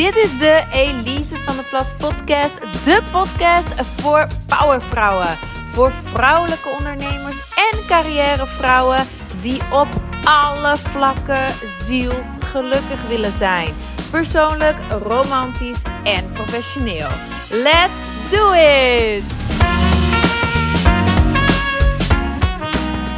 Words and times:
Dit 0.00 0.16
is 0.16 0.38
de 0.38 0.64
Elise 0.72 1.36
van 1.36 1.56
de 1.56 1.62
Plas 1.62 1.94
podcast. 1.96 2.60
De 2.60 3.02
podcast 3.12 3.80
voor 3.82 4.26
powervrouwen. 4.46 5.36
Voor 5.72 5.92
vrouwelijke 5.92 6.68
ondernemers 6.68 7.40
en 7.72 7.86
carrièrevrouwen 7.86 9.06
die 9.40 9.60
op 9.72 9.88
alle 10.24 10.76
vlakken 10.76 11.52
zielsgelukkig 11.86 13.08
willen 13.08 13.32
zijn. 13.32 13.74
Persoonlijk, 14.10 14.76
romantisch 14.90 15.82
en 16.04 16.32
professioneel. 16.32 17.08
Let's 17.50 18.30
do 18.30 18.52
it! 18.52 19.24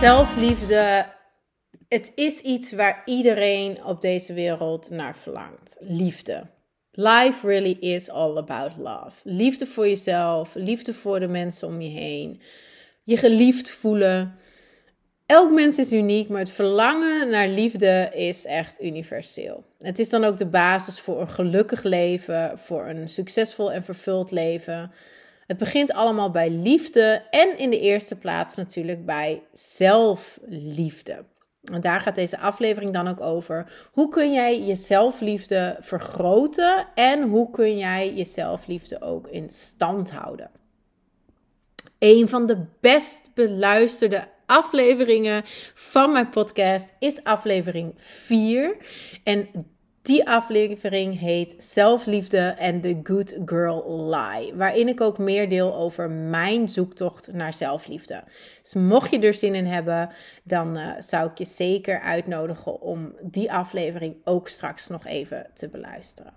Zelfliefde 0.00 1.06
het 1.88 2.12
is 2.14 2.40
iets 2.40 2.72
waar 2.72 3.02
iedereen 3.04 3.84
op 3.84 4.00
deze 4.00 4.32
wereld 4.32 4.90
naar 4.90 5.16
verlangt. 5.16 5.76
Liefde. 5.80 6.60
Life 6.94 7.46
really 7.46 7.76
is 7.80 8.10
all 8.10 8.36
about 8.36 8.76
love. 8.76 9.20
Liefde 9.24 9.66
voor 9.66 9.88
jezelf, 9.88 10.54
liefde 10.54 10.94
voor 10.94 11.20
de 11.20 11.28
mensen 11.28 11.68
om 11.68 11.80
je 11.80 11.88
heen. 11.88 12.40
Je 13.02 13.16
geliefd 13.16 13.70
voelen. 13.70 14.34
Elk 15.26 15.50
mens 15.50 15.78
is 15.78 15.92
uniek, 15.92 16.28
maar 16.28 16.40
het 16.40 16.50
verlangen 16.50 17.30
naar 17.30 17.48
liefde 17.48 18.10
is 18.14 18.44
echt 18.44 18.82
universeel. 18.82 19.64
Het 19.78 19.98
is 19.98 20.08
dan 20.08 20.24
ook 20.24 20.38
de 20.38 20.46
basis 20.46 21.00
voor 21.00 21.20
een 21.20 21.30
gelukkig 21.30 21.82
leven, 21.82 22.58
voor 22.58 22.86
een 22.86 23.08
succesvol 23.08 23.72
en 23.72 23.84
vervuld 23.84 24.30
leven. 24.30 24.92
Het 25.46 25.56
begint 25.56 25.92
allemaal 25.92 26.30
bij 26.30 26.50
liefde 26.50 27.22
en 27.30 27.58
in 27.58 27.70
de 27.70 27.80
eerste 27.80 28.16
plaats 28.16 28.56
natuurlijk 28.56 29.06
bij 29.06 29.42
zelfliefde. 29.52 31.24
En 31.62 31.80
daar 31.80 32.00
gaat 32.00 32.14
deze 32.14 32.38
aflevering 32.38 32.92
dan 32.92 33.08
ook 33.08 33.20
over. 33.20 33.88
Hoe 33.92 34.08
kun 34.08 34.32
jij 34.32 34.62
je 34.62 34.74
zelfliefde 34.74 35.76
vergroten 35.80 36.86
en 36.94 37.22
hoe 37.22 37.50
kun 37.50 37.78
jij 37.78 38.14
je 38.14 38.24
zelfliefde 38.24 39.00
ook 39.02 39.28
in 39.28 39.50
stand 39.50 40.10
houden? 40.10 40.50
Een 41.98 42.28
van 42.28 42.46
de 42.46 42.64
best 42.80 43.30
beluisterde 43.34 44.28
afleveringen 44.46 45.42
van 45.74 46.12
mijn 46.12 46.28
podcast 46.28 46.94
is 46.98 47.24
aflevering 47.24 47.92
4. 47.96 48.76
En 49.24 49.48
die 50.02 50.28
aflevering 50.28 51.18
heet 51.18 51.54
Zelfliefde 51.58 52.38
en 52.38 52.80
The 52.80 53.00
Good 53.02 53.36
Girl 53.44 54.08
Lie, 54.10 54.54
waarin 54.54 54.88
ik 54.88 55.00
ook 55.00 55.18
meer 55.18 55.48
deel 55.48 55.74
over 55.74 56.10
mijn 56.10 56.68
zoektocht 56.68 57.32
naar 57.32 57.52
zelfliefde. 57.52 58.24
Dus 58.62 58.74
mocht 58.74 59.10
je 59.10 59.18
er 59.18 59.34
zin 59.34 59.54
in 59.54 59.66
hebben, 59.66 60.10
dan 60.42 60.78
uh, 60.78 60.90
zou 60.98 61.30
ik 61.30 61.38
je 61.38 61.44
zeker 61.44 62.00
uitnodigen 62.00 62.80
om 62.80 63.14
die 63.20 63.52
aflevering 63.52 64.16
ook 64.24 64.48
straks 64.48 64.88
nog 64.88 65.06
even 65.06 65.50
te 65.54 65.68
beluisteren. 65.68 66.32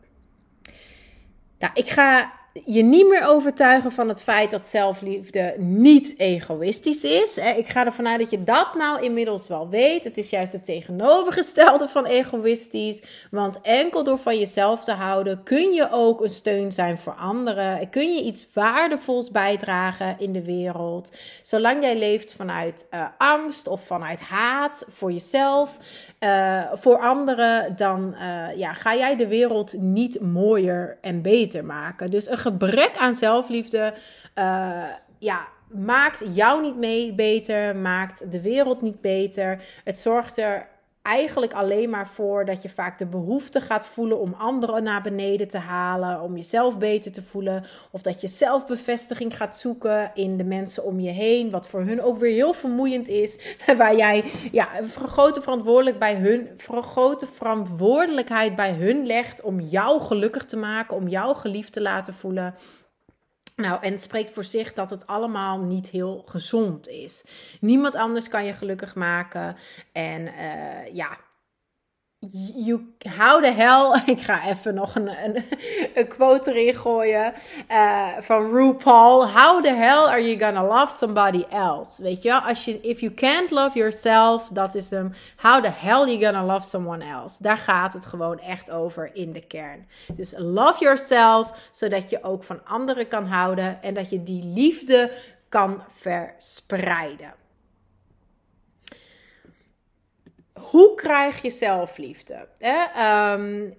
Nou, 1.60 1.74
ik 1.74 1.90
ga 1.90 2.34
je 2.64 2.84
niet 2.84 3.08
meer 3.08 3.28
overtuigen 3.28 3.92
van 3.92 4.10
het 4.10 4.22
feit 4.22 4.52
dat 4.52 4.68
zelfliefde 4.68 5.56
niet 5.58 6.14
egoïstisch 6.18 7.04
is. 7.04 7.38
Ik 7.38 7.68
ga 7.68 7.86
ervan 7.86 8.08
uit 8.08 8.20
dat 8.20 8.30
je 8.30 8.44
dat 8.44 8.76
nou 8.76 9.04
inmiddels 9.04 9.48
wel 9.48 9.70
weet. 9.70 10.04
Het 10.04 10.18
is 10.18 10.30
juist 10.30 10.54
het 10.54 10.66
tegenovergestelde 10.66 11.88
van 11.88 12.06
egoïstisch. 12.06 13.02
Want 13.32 13.62
enkel 13.62 14.04
door 14.04 14.18
van 14.18 14.40
jezelf 14.40 14.84
te 14.84 14.92
houden 14.92 15.44
kun 15.44 15.74
je 15.74 15.88
ook 15.92 16.22
een 16.22 16.30
steun 16.30 16.72
zijn 16.72 16.98
voor 16.98 17.14
anderen. 17.14 17.90
Kun 17.90 18.14
je 18.14 18.24
iets 18.24 18.48
waardevols 18.54 19.32
bijdragen 19.32 20.16
in 20.20 20.32
de 20.32 20.44
wereld. 20.44 21.16
Zolang 21.42 21.84
jij 21.84 21.98
leeft 21.98 22.34
vanuit 22.34 22.88
uh, 22.92 23.08
angst 23.18 23.68
of 23.68 23.86
vanuit 23.86 24.20
haat 24.20 24.86
voor 24.88 25.12
jezelf, 25.12 25.78
uh, 26.20 26.62
voor 26.74 27.00
anderen, 27.00 27.76
dan 27.76 28.16
uh, 28.22 28.58
ja, 28.58 28.74
ga 28.74 28.96
jij 28.96 29.16
de 29.16 29.28
wereld 29.28 29.74
niet 29.78 30.22
mooier 30.22 30.98
en 31.02 31.22
beter 31.22 31.66
maken. 31.66 32.12
Dus 32.12 32.30
een 32.30 32.38
gebrek 32.46 32.98
aan 32.98 33.16
zelfliefde 33.16 33.94
uh, 34.36 34.84
ja, 35.20 35.48
maakt 35.70 36.24
jou 36.34 36.62
niet 36.62 36.76
mee 36.76 37.14
beter, 37.14 37.76
maakt 37.76 38.32
de 38.32 38.42
wereld 38.42 38.82
niet 38.82 39.02
beter. 39.02 39.64
Het 39.84 39.98
zorgt 39.98 40.38
er 40.38 40.68
eigenlijk 41.06 41.54
alleen 41.54 41.90
maar 41.90 42.08
voor 42.08 42.46
dat 42.46 42.62
je 42.62 42.70
vaak 42.70 43.00
de 43.00 43.06
behoefte 43.06 43.62
gaat 43.62 43.86
voelen 43.86 44.20
om 44.20 44.34
anderen 44.38 44.84
naar 44.84 45.02
beneden 45.02 45.48
te 45.48 45.58
halen, 45.58 46.22
om 46.22 46.36
jezelf 46.36 46.78
beter 46.78 47.12
te 47.12 47.24
voelen, 47.24 47.66
of 47.92 48.02
dat 48.02 48.22
je 48.22 48.28
zelfbevestiging 48.28 49.38
gaat 49.38 49.58
zoeken 49.58 50.12
in 50.14 50.38
de 50.38 50.44
mensen 50.44 50.84
om 50.84 51.00
je 51.00 51.12
heen, 51.12 51.52
wat 51.52 51.68
voor 51.68 51.82
hun 51.82 52.02
ook 52.02 52.18
weer 52.18 52.34
heel 52.34 52.54
vermoeiend 52.54 53.08
is, 53.08 53.56
waar 53.78 53.96
jij 53.96 54.24
ja, 54.52 54.80
een 54.80 54.90
grote 54.90 55.42
verantwoordelijk 55.42 56.00
bij 56.00 56.16
hun, 56.16 56.50
grote 56.82 57.28
verantwoordelijkheid 57.34 58.56
bij 58.56 58.72
hun 58.72 59.06
legt 59.06 59.42
om 59.42 59.60
jou 59.60 60.02
gelukkig 60.02 60.46
te 60.46 60.58
maken, 60.58 60.98
om 60.98 61.08
jou 61.08 61.36
geliefd 61.36 61.74
te 61.74 61.82
laten 61.82 62.14
voelen. 62.14 62.56
Nou, 63.56 63.82
en 63.82 63.92
het 63.92 64.02
spreekt 64.02 64.32
voor 64.32 64.44
zich 64.44 64.74
dat 64.74 64.90
het 64.90 65.08
allemaal 65.08 65.60
niet 65.60 65.88
heel 65.88 66.24
gezond 66.26 66.88
is. 66.88 67.24
Niemand 67.60 67.96
anders 67.96 68.28
kan 68.28 68.46
je 68.46 68.54
gelukkig 68.54 68.96
maken. 68.96 69.56
En 69.92 70.22
uh, 70.22 70.94
ja, 70.94 71.18
You, 72.32 72.94
how 73.08 73.40
the 73.42 73.52
hell, 73.52 74.02
ik 74.16 74.22
ga 74.22 74.48
even 74.48 74.74
nog 74.74 74.96
een, 74.96 75.24
een, 75.24 75.44
een 75.94 76.08
quote 76.08 76.52
erin 76.52 76.76
gooien 76.76 77.34
uh, 77.72 78.08
van 78.20 78.52
RuPaul. 78.52 79.30
How 79.30 79.64
the 79.64 79.74
hell 79.74 80.06
are 80.06 80.28
you 80.28 80.40
gonna 80.40 80.64
love 80.64 80.94
somebody 80.94 81.44
else? 81.50 82.04
Weet 82.04 82.22
je 82.22 82.30
wel, 82.30 82.40
als 82.40 82.66
je, 82.66 82.82
if 82.82 83.00
you 83.00 83.14
can't 83.14 83.52
love 83.52 83.78
yourself, 83.78 84.50
dat 84.52 84.76
is 84.76 84.90
hem. 84.90 85.14
How 85.36 85.64
the 85.64 85.70
hell 85.70 86.00
are 86.00 86.18
you 86.18 86.24
gonna 86.24 86.54
love 86.54 86.68
someone 86.68 87.06
else? 87.06 87.44
Daar 87.44 87.58
gaat 87.58 87.94
het 87.94 88.06
gewoon 88.06 88.40
echt 88.40 88.72
over 88.72 89.16
in 89.16 89.32
de 89.32 89.46
kern. 89.46 89.88
Dus 90.14 90.34
love 90.38 90.84
yourself, 90.84 91.70
zodat 91.72 92.10
je 92.10 92.24
ook 92.24 92.44
van 92.44 92.66
anderen 92.66 93.08
kan 93.08 93.26
houden 93.26 93.82
en 93.82 93.94
dat 93.94 94.10
je 94.10 94.24
die 94.24 94.44
liefde 94.46 95.12
kan 95.50 95.84
verspreiden. 95.88 97.34
Hoe 100.62 100.96
krijg 100.96 101.42
je 101.42 101.50
zelfliefde? 101.50 102.48
Um, 103.34 103.74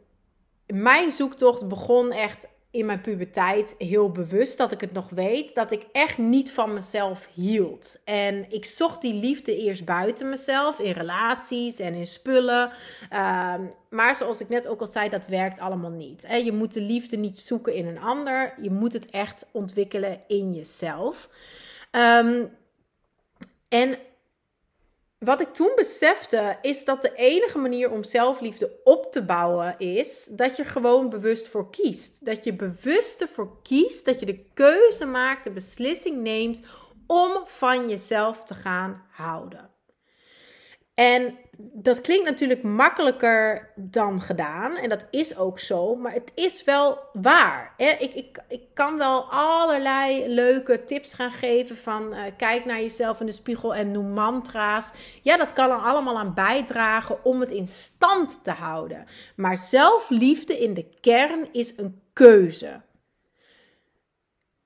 mijn 0.67 1.11
zoektocht 1.11 1.69
begon 1.69 2.13
echt 2.13 2.49
in 2.71 2.87
mijn 2.87 3.01
puberteit 3.01 3.75
heel 3.79 4.11
bewust 4.11 4.59
dat 4.59 4.73
ik 4.73 4.81
het 4.81 4.93
nog 4.93 5.09
weet, 5.09 5.55
dat 5.55 5.71
ik 5.71 5.87
echt 5.93 6.19
niet 6.19 6.53
van 6.53 6.75
mezelf 6.75 7.29
hield. 7.35 8.01
En 8.05 8.51
ik 8.51 8.65
zocht 8.65 9.01
die 9.01 9.15
liefde 9.15 9.57
eerst 9.57 9.85
buiten 9.85 10.29
mezelf, 10.29 10.79
in 10.79 10.93
relaties 10.93 11.79
en 11.79 11.95
in 11.95 12.07
spullen. 12.07 12.71
Um, 13.13 13.71
maar 13.91 14.15
zoals 14.15 14.41
ik 14.41 14.49
net 14.49 14.69
ook 14.69 14.81
al 14.81 14.87
zei, 14.87 15.09
dat 15.09 15.27
werkt 15.27 15.59
allemaal 15.59 15.91
niet. 15.91 16.27
Je 16.45 16.53
moet 16.53 16.75
de 16.75 16.81
liefde 16.81 17.17
niet 17.17 17.39
zoeken 17.39 17.75
in 17.75 17.87
een 17.87 18.01
ander, 18.01 18.55
je 18.61 18.71
moet 18.71 18.93
het 18.93 19.11
echt 19.11 19.47
ontwikkelen 19.53 20.21
in 20.27 20.53
jezelf. 20.53 21.29
Um, 21.91 22.51
en 23.69 23.99
wat 25.19 25.41
ik 25.41 25.54
toen 25.54 25.72
besefte, 25.77 26.59
is 26.62 26.84
dat 26.84 27.03
de 27.03 27.15
enige 27.15 27.59
manier 27.59 27.91
om 27.91 28.04
zelfliefde 28.04 28.81
op 28.84 29.12
te 29.12 29.25
bouwen 29.25 29.78
is 29.78 30.28
dat 30.32 30.56
je 30.56 30.65
gewoon 30.65 31.09
bewust 31.09 31.49
voor 31.49 31.71
kiest. 31.71 32.25
Dat 32.25 32.44
je 32.44 32.54
bewust 32.54 33.21
ervoor 33.21 33.62
kiest, 33.62 34.04
dat 34.04 34.21
je 34.21 34.27
de 34.27 34.44
keuze 34.54 35.04
maakt, 35.04 35.44
de 35.44 35.50
beslissing 35.50 36.22
neemt 36.22 36.62
om 37.06 37.41
van 37.44 37.88
jezelf 37.88 38.44
te 38.44 38.54
gaan 38.54 39.04
houden. 39.10 39.71
En 40.94 41.38
dat 41.59 42.00
klinkt 42.00 42.25
natuurlijk 42.25 42.62
makkelijker 42.62 43.72
dan 43.75 44.21
gedaan. 44.21 44.77
En 44.77 44.89
dat 44.89 45.06
is 45.11 45.37
ook 45.37 45.59
zo. 45.59 45.94
Maar 45.94 46.12
het 46.12 46.33
is 46.34 46.65
wel 46.65 46.99
waar. 47.12 47.75
Ik, 47.77 48.15
ik, 48.15 48.39
ik 48.49 48.62
kan 48.75 48.99
wel 48.99 49.25
allerlei 49.31 50.28
leuke 50.28 50.84
tips 50.84 51.15
gaan 51.15 51.31
geven. 51.31 51.77
Van 51.77 52.15
uh, 52.15 52.21
kijk 52.36 52.65
naar 52.65 52.81
jezelf 52.81 53.21
in 53.21 53.27
de 53.27 53.33
spiegel 53.33 53.75
en 53.75 53.91
noem 53.91 54.10
mantra's. 54.10 54.92
Ja, 55.22 55.36
dat 55.36 55.53
kan 55.53 55.71
er 55.71 55.77
allemaal 55.77 56.19
aan 56.19 56.34
bijdragen 56.34 57.25
om 57.25 57.41
het 57.41 57.51
in 57.51 57.66
stand 57.66 58.45
te 58.45 58.51
houden. 58.51 59.04
Maar 59.36 59.57
zelfliefde 59.57 60.59
in 60.59 60.75
de 60.75 60.91
kern 61.01 61.48
is 61.53 61.77
een 61.77 62.01
keuze. 62.13 62.83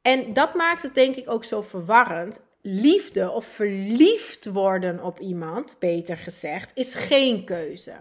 En 0.02 0.32
dat 0.32 0.54
maakt 0.54 0.82
het 0.82 0.94
denk 0.94 1.16
ik 1.16 1.30
ook 1.30 1.44
zo 1.44 1.62
verwarrend 1.62 2.40
liefde 2.62 3.30
of 3.30 3.44
verliefd 3.44 4.46
worden 4.46 5.02
op 5.02 5.20
iemand, 5.20 5.76
beter 5.78 6.16
gezegd, 6.16 6.70
is 6.74 6.94
geen 6.94 7.44
keuze. 7.44 7.92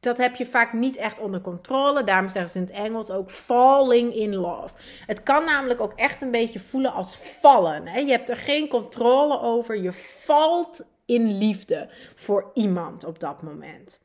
dat 0.00 0.16
heb 0.16 0.34
je 0.34 0.46
vaak 0.46 0.72
niet 0.72 0.96
echt 0.96 1.20
onder 1.20 1.40
controle. 1.40 2.04
Daarom 2.04 2.28
zeggen 2.28 2.50
ze 2.50 2.58
in 2.58 2.64
het 2.64 2.72
Engels 2.72 3.10
ook 3.10 3.30
falling 3.30 4.14
in 4.14 4.34
love. 4.34 4.74
Het 5.06 5.22
kan 5.22 5.44
namelijk 5.44 5.80
ook 5.80 5.92
echt 5.92 6.22
een 6.22 6.30
beetje 6.30 6.60
voelen 6.60 6.92
als 6.92 7.16
vallen. 7.16 8.06
Je 8.06 8.12
hebt 8.12 8.30
er 8.30 8.36
geen 8.36 8.68
controle 8.68 9.40
over. 9.40 9.76
Je 9.76 9.92
valt 9.92 10.84
in 11.06 11.38
liefde 11.38 11.88
voor 12.14 12.50
iemand 12.54 13.04
op 13.04 13.18
dat 13.18 13.42
moment. 13.42 14.00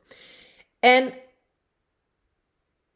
En 0.80 1.12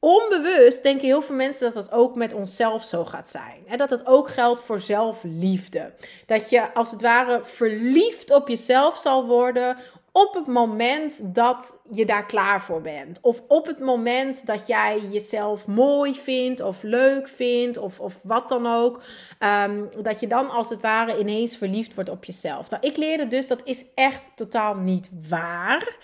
onbewust 0.07 0.83
denken 0.83 1.07
heel 1.07 1.23
veel 1.23 1.35
mensen 1.35 1.73
dat 1.73 1.85
dat 1.85 1.93
ook 1.93 2.15
met 2.15 2.33
onszelf 2.33 2.85
zo 2.85 3.05
gaat 3.05 3.29
zijn. 3.29 3.63
En 3.67 3.79
dat 3.79 3.91
het 3.91 4.07
ook 4.07 4.29
geldt 4.29 4.61
voor 4.61 4.81
zelfliefde. 4.81 5.93
Dat 6.27 6.51
je 6.51 6.75
als 6.75 6.91
het 6.91 7.01
ware 7.01 7.41
verliefd 7.45 8.31
op 8.31 8.49
jezelf 8.49 8.97
zal 8.97 9.27
worden 9.27 9.77
op 10.13 10.35
het 10.35 10.47
moment 10.47 11.35
dat 11.35 11.77
je 11.91 12.07
daar 12.07 12.27
klaar 12.27 12.63
voor 12.63 12.81
bent. 12.81 13.19
Of 13.21 13.43
op 13.49 13.67
het 13.67 13.79
moment 13.79 14.47
dat 14.47 14.67
jij 14.67 15.01
jezelf 15.11 15.67
mooi 15.67 16.15
vindt 16.15 16.61
of 16.61 16.83
leuk 16.83 17.29
vindt 17.29 17.79
of, 17.79 18.01
of 18.01 18.19
wat 18.23 18.49
dan 18.49 18.67
ook. 18.67 19.03
Ehm, 19.39 19.85
dat 20.03 20.21
je 20.21 20.27
dan 20.27 20.51
als 20.51 20.69
het 20.69 20.81
ware 20.81 21.19
ineens 21.19 21.57
verliefd 21.57 21.95
wordt 21.95 22.11
op 22.11 22.25
jezelf. 22.25 22.71
Nou, 22.71 22.87
ik 22.87 22.97
leerde 22.97 23.27
dus 23.27 23.49
dat 23.49 23.61
is 23.65 23.85
echt 23.95 24.31
totaal 24.35 24.75
niet 24.75 25.11
waar. 25.29 25.97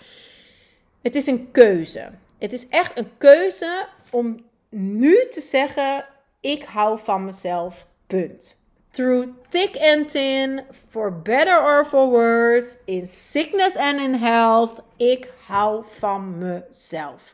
Het 1.01 1.15
is 1.15 1.27
een 1.27 1.51
keuze. 1.51 2.09
Het 2.43 2.53
is 2.53 2.67
echt 2.67 2.97
een 2.97 3.17
keuze 3.17 3.87
om 4.11 4.45
nu 4.69 5.27
te 5.29 5.41
zeggen: 5.41 6.05
ik 6.41 6.63
hou 6.63 6.99
van 6.99 7.25
mezelf. 7.25 7.87
Punt. 8.07 8.55
Through 8.91 9.27
thick 9.49 9.77
and 9.77 10.09
thin, 10.09 10.61
for 10.89 11.21
better 11.21 11.61
or 11.61 11.85
for 11.85 12.09
worse, 12.09 12.77
in 12.85 13.05
sickness 13.05 13.75
and 13.75 13.99
in 13.99 14.13
health, 14.13 14.81
ik 14.97 15.33
hou 15.45 15.85
van 15.87 16.37
mezelf. 16.37 17.33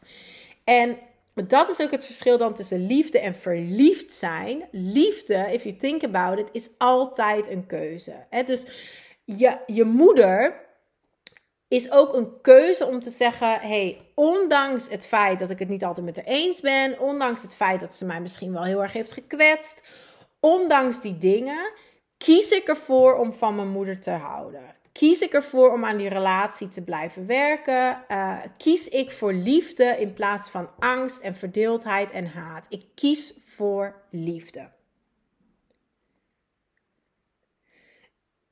En 0.63 0.97
dat 1.33 1.69
is 1.69 1.81
ook 1.81 1.91
het 1.91 2.05
verschil 2.05 2.37
dan 2.37 2.53
tussen 2.53 2.85
liefde 2.85 3.19
en 3.19 3.35
verliefd 3.35 4.13
zijn. 4.13 4.67
Liefde, 4.71 5.47
if 5.51 5.63
you 5.63 5.75
think 5.75 6.03
about 6.03 6.39
it, 6.39 6.49
is 6.51 6.69
altijd 6.77 7.49
een 7.49 7.65
keuze. 7.65 8.13
Dus 8.45 8.65
je, 9.23 9.57
je 9.65 9.83
moeder 9.83 10.67
is 11.69 11.91
ook 11.91 12.13
een 12.13 12.41
keuze 12.41 12.85
om 12.87 13.01
te 13.01 13.09
zeggen: 13.09 13.59
hey, 13.59 14.11
ondanks 14.15 14.89
het 14.89 15.05
feit 15.05 15.39
dat 15.39 15.49
ik 15.49 15.59
het 15.59 15.69
niet 15.69 15.83
altijd 15.83 16.05
met 16.05 16.15
haar 16.15 16.25
eens 16.25 16.61
ben, 16.61 16.99
ondanks 16.99 17.41
het 17.41 17.55
feit 17.55 17.79
dat 17.79 17.95
ze 17.95 18.05
mij 18.05 18.21
misschien 18.21 18.53
wel 18.53 18.63
heel 18.63 18.81
erg 18.81 18.93
heeft 18.93 19.11
gekwetst, 19.11 19.83
ondanks 20.39 21.01
die 21.01 21.17
dingen, 21.17 21.71
kies 22.17 22.51
ik 22.51 22.67
ervoor 22.67 23.17
om 23.17 23.31
van 23.31 23.55
mijn 23.55 23.69
moeder 23.69 23.99
te 23.99 24.11
houden. 24.11 24.77
Kies 24.91 25.21
ik 25.21 25.33
ervoor 25.33 25.71
om 25.71 25.85
aan 25.85 25.97
die 25.97 26.09
relatie 26.09 26.67
te 26.67 26.81
blijven 26.81 27.25
werken? 27.25 28.03
Uh, 28.07 28.37
kies 28.57 28.87
ik 28.87 29.11
voor 29.11 29.33
liefde 29.33 29.83
in 29.83 30.13
plaats 30.13 30.49
van 30.49 30.69
angst 30.79 31.21
en 31.21 31.35
verdeeldheid 31.35 32.11
en 32.11 32.25
haat? 32.25 32.65
Ik 32.69 32.85
kies 32.95 33.33
voor 33.45 34.01
liefde. 34.09 34.69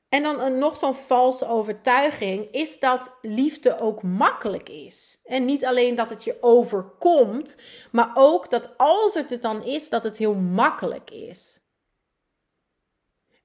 En 0.09 0.23
dan 0.23 0.41
een, 0.41 0.57
nog 0.57 0.77
zo'n 0.77 0.93
valse 0.93 1.47
overtuiging 1.47 2.47
is 2.51 2.79
dat 2.79 3.11
liefde 3.21 3.79
ook 3.79 4.03
makkelijk 4.03 4.69
is. 4.69 5.19
En 5.25 5.45
niet 5.45 5.65
alleen 5.65 5.95
dat 5.95 6.09
het 6.09 6.23
je 6.23 6.37
overkomt, 6.41 7.57
maar 7.91 8.11
ook 8.13 8.49
dat 8.49 8.77
als 8.77 9.13
het 9.13 9.29
het 9.29 9.41
dan 9.41 9.63
is, 9.63 9.89
dat 9.89 10.03
het 10.03 10.17
heel 10.17 10.33
makkelijk 10.33 11.11
is. 11.11 11.59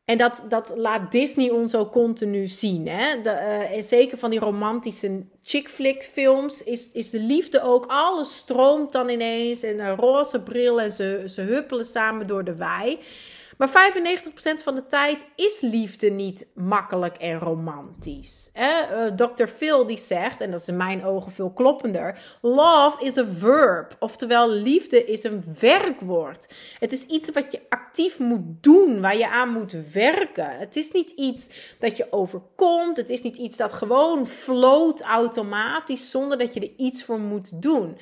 En 0.05 0.19
dat, 0.19 0.45
dat 0.49 0.73
laat 0.77 1.11
Disney 1.13 1.51
ons 1.51 1.75
ook 1.75 1.93
continu 1.93 2.47
zien. 2.47 2.89
Hè? 2.89 3.21
De, 3.21 3.69
uh, 3.75 3.83
zeker 3.83 4.19
van 4.19 4.31
die 4.31 4.41
romantische 4.41 5.27
chick 5.43 5.69
flick 5.69 6.03
films 6.03 6.63
is, 6.63 6.93
is 6.93 7.11
de 7.11 7.21
liefde 7.21 7.63
ook. 7.63 7.85
Alles 7.87 8.37
stroomt 8.37 8.93
dan 8.93 9.09
ineens 9.09 9.63
en 9.63 9.81
een 9.81 9.97
roze 9.97 10.41
bril 10.41 10.81
en 10.81 10.93
ze, 10.93 11.23
ze 11.27 11.41
huppelen 11.41 11.85
samen 11.85 12.27
door 12.27 12.45
de 12.45 12.57
wei. 12.57 12.99
Maar 13.59 13.93
95% 14.59 14.63
van 14.63 14.75
de 14.75 14.87
tijd 14.87 15.25
is 15.37 15.61
liefde 15.61 16.11
niet 16.11 16.47
makkelijk 16.55 17.17
en 17.17 17.39
romantisch. 17.39 18.51
Eh, 18.53 19.07
Dr. 19.17 19.47
Phil 19.47 19.87
die 19.87 19.99
zegt, 19.99 20.41
en 20.41 20.51
dat 20.51 20.61
is 20.61 20.69
in 20.69 20.77
mijn 20.77 21.05
ogen 21.05 21.33
veel 21.33 21.51
kloppender: 21.51 22.19
Love 22.41 23.05
is 23.05 23.19
a 23.19 23.25
verb. 23.25 23.97
Oftewel, 23.99 24.51
liefde 24.51 25.05
is 25.05 25.25
een 25.25 25.45
werkwoord. 25.61 26.47
Het 26.79 26.93
is 26.93 27.07
iets 27.07 27.31
wat 27.31 27.53
je 27.53 27.61
actief 27.69 28.19
moet 28.19 28.63
doen, 28.63 29.01
waar 29.01 29.17
je 29.17 29.29
aan 29.29 29.53
moet 29.53 29.77
werken. 29.93 30.59
Het 30.59 30.77
is 30.77 30.91
niet 30.91 31.11
iets 31.11 31.49
dat 31.79 31.97
je 31.97 32.07
overkomt. 32.11 32.97
Het 32.97 33.11
is 33.11 33.23
niet 33.23 33.37
iets 33.37 33.57
dat 33.57 33.73
gewoon 33.73 34.27
floot 34.27 35.01
automatisch 35.01 36.11
zonder 36.11 36.39
dat 36.39 36.55
je 36.55 36.61
er 36.61 36.73
iets 36.77 37.05
voor 37.05 37.21
moet 37.21 37.63
doen. 37.63 37.99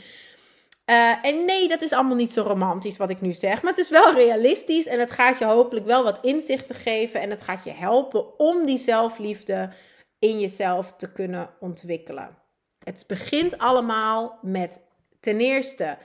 Uh, 0.91 1.25
en 1.25 1.45
nee, 1.45 1.69
dat 1.69 1.83
is 1.83 1.93
allemaal 1.93 2.17
niet 2.17 2.33
zo 2.33 2.43
romantisch 2.43 2.97
wat 2.97 3.11
ik 3.11 3.21
nu 3.21 3.33
zeg. 3.33 3.63
Maar 3.63 3.73
het 3.73 3.81
is 3.81 3.91
wel 3.91 4.15
realistisch 4.15 4.87
en 4.87 4.99
het 4.99 5.11
gaat 5.11 5.39
je 5.39 5.45
hopelijk 5.45 5.87
wel 5.87 6.03
wat 6.05 6.19
inzichten 6.23 6.75
geven. 6.75 7.21
En 7.21 7.31
het 7.31 7.43
gaat 7.43 7.65
je 7.65 7.73
helpen 7.73 8.39
om 8.39 8.67
die 8.67 8.79
zelfliefde 8.79 9.71
in 10.19 10.41
jezelf 10.41 10.93
te 10.93 11.13
kunnen 11.13 11.51
ontwikkelen. 11.61 12.39
Het 12.85 13.05
begint 13.07 13.59
allemaal 13.59 14.39
met 14.43 14.83
ten 15.21 15.41
eerste 15.41 15.99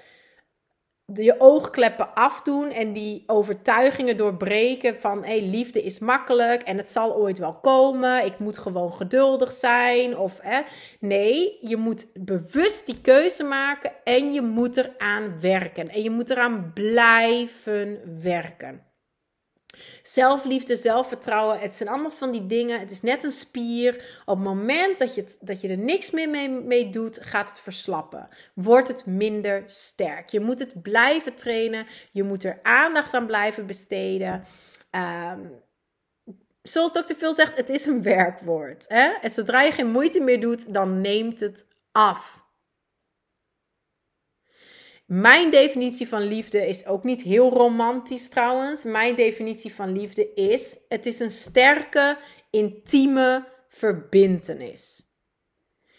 je 1.14 1.36
oogkleppen 1.38 2.14
afdoen 2.14 2.72
en 2.72 2.94
die 2.94 3.24
overtuigingen 3.26 4.18
doorbreken 4.18 5.00
van 5.00 5.26
hé, 5.26 5.36
liefde 5.36 5.84
is 5.84 6.00
makkelijk 6.00 6.62
en 6.62 6.78
het 6.78 6.90
zal 6.90 7.16
ooit 7.16 7.38
wel 7.38 7.54
komen. 7.54 8.26
Ik 8.26 8.40
moet 8.40 8.58
gewoon 8.58 8.94
geduldig 8.94 9.52
zijn. 9.52 10.18
Of 10.18 10.40
hè. 10.42 10.62
nee, 11.00 11.58
je 11.62 11.78
moet 11.78 12.08
bewust 12.14 12.86
die 12.86 13.02
keuze 13.02 13.44
maken 13.44 13.92
en 14.04 14.34
je 14.34 14.42
moet 14.42 14.78
eraan 14.78 15.40
werken. 15.40 15.90
En 15.90 16.04
je 16.04 16.10
moet 16.10 16.30
eraan 16.30 16.72
blijven 16.74 18.22
werken. 18.22 18.82
Zelfliefde, 20.04 20.76
zelfvertrouwen, 20.76 21.60
het 21.60 21.74
zijn 21.74 21.90
allemaal 21.90 22.12
van 22.12 22.32
die 22.32 22.46
dingen. 22.46 22.80
Het 22.80 22.92
is 22.92 23.02
net 23.02 23.24
een 23.24 23.32
spier. 23.32 24.22
Op 24.26 24.36
het 24.36 24.46
moment 24.46 25.00
dat 25.00 25.16
je, 25.16 25.36
dat 25.40 25.62
je 25.62 25.68
er 25.68 25.78
niks 25.78 26.12
meer 26.12 26.30
mee, 26.30 26.50
mee 26.50 26.90
doet, 26.90 27.20
gaat 27.22 27.50
het 27.50 27.60
verslappen. 27.60 28.28
Wordt 28.54 28.88
het 28.88 29.06
minder 29.06 29.64
sterk. 29.68 30.30
Je 30.30 30.40
moet 30.40 30.60
het 30.60 30.82
blijven 30.82 31.34
trainen. 31.36 31.86
Je 32.12 32.24
moet 32.24 32.44
er 32.44 32.60
aandacht 32.62 33.14
aan 33.14 33.26
blijven 33.26 33.66
besteden. 33.66 34.44
Um, 34.92 35.64
zoals 36.62 36.92
Dr. 36.92 37.14
Phil 37.14 37.34
zegt, 37.34 37.58
het 37.58 37.70
is 37.70 37.86
een 37.86 38.02
werkwoord. 38.02 38.86
Hè? 38.88 39.10
En 39.22 39.30
zodra 39.30 39.62
je 39.62 39.72
geen 39.72 39.92
moeite 39.92 40.20
meer 40.20 40.42
doet, 40.42 40.74
dan 40.74 41.02
neemt 41.02 41.40
het 41.40 41.68
af. 41.92 42.45
Mijn 45.06 45.50
definitie 45.50 46.08
van 46.08 46.22
liefde 46.22 46.68
is 46.68 46.86
ook 46.86 47.04
niet 47.04 47.22
heel 47.22 47.50
romantisch 47.50 48.30
trouwens. 48.30 48.84
Mijn 48.84 49.16
definitie 49.16 49.74
van 49.74 49.92
liefde 49.92 50.34
is: 50.34 50.78
het 50.88 51.06
is 51.06 51.20
een 51.20 51.32
sterke, 51.32 52.18
intieme 52.50 53.48
verbintenis. 53.68 55.04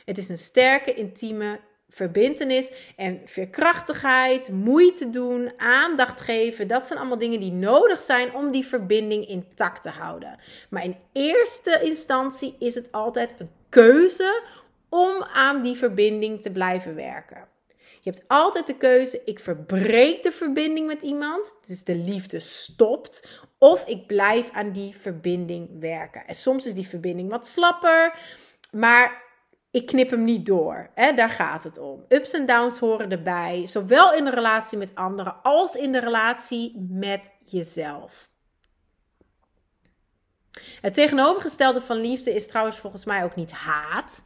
Het 0.04 0.18
is 0.18 0.28
een 0.28 0.38
sterke, 0.38 0.94
intieme 0.94 1.60
verbintenis 1.88 2.72
en 2.96 3.20
veerkrachtigheid, 3.24 4.48
moeite 4.48 5.10
doen, 5.10 5.52
aandacht 5.56 6.20
geven. 6.20 6.68
Dat 6.68 6.86
zijn 6.86 6.98
allemaal 6.98 7.18
dingen 7.18 7.40
die 7.40 7.52
nodig 7.52 8.00
zijn 8.00 8.34
om 8.34 8.50
die 8.50 8.66
verbinding 8.66 9.26
intact 9.26 9.82
te 9.82 9.90
houden. 9.90 10.38
Maar 10.70 10.84
in 10.84 10.96
eerste 11.12 11.80
instantie 11.82 12.56
is 12.58 12.74
het 12.74 12.92
altijd 12.92 13.34
een 13.38 13.50
keuze 13.68 14.42
om 14.88 15.22
aan 15.22 15.62
die 15.62 15.76
verbinding 15.76 16.40
te 16.40 16.50
blijven 16.50 16.94
werken. 16.94 17.54
Je 18.06 18.12
hebt 18.12 18.24
altijd 18.28 18.66
de 18.66 18.76
keuze: 18.76 19.22
ik 19.24 19.38
verbreek 19.38 20.22
de 20.22 20.32
verbinding 20.32 20.86
met 20.86 21.02
iemand, 21.02 21.54
dus 21.66 21.84
de 21.84 21.94
liefde 21.94 22.38
stopt, 22.38 23.28
of 23.58 23.84
ik 23.86 24.06
blijf 24.06 24.50
aan 24.50 24.72
die 24.72 24.96
verbinding 24.96 25.80
werken. 25.80 26.26
En 26.26 26.34
soms 26.34 26.66
is 26.66 26.74
die 26.74 26.88
verbinding 26.88 27.30
wat 27.30 27.46
slapper, 27.46 28.18
maar 28.70 29.22
ik 29.70 29.86
knip 29.86 30.10
hem 30.10 30.24
niet 30.24 30.46
door. 30.46 30.90
Hè? 30.94 31.12
Daar 31.12 31.30
gaat 31.30 31.64
het 31.64 31.78
om. 31.78 32.04
Ups 32.08 32.32
en 32.32 32.46
downs 32.46 32.78
horen 32.78 33.10
erbij, 33.10 33.66
zowel 33.66 34.14
in 34.14 34.24
de 34.24 34.30
relatie 34.30 34.78
met 34.78 34.94
anderen 34.94 35.42
als 35.42 35.74
in 35.74 35.92
de 35.92 36.00
relatie 36.00 36.86
met 36.88 37.32
jezelf. 37.44 38.28
Het 40.80 40.94
tegenovergestelde 40.94 41.80
van 41.80 41.96
liefde 41.96 42.34
is 42.34 42.48
trouwens 42.48 42.78
volgens 42.78 43.04
mij 43.04 43.24
ook 43.24 43.36
niet 43.36 43.52
haat. 43.52 44.22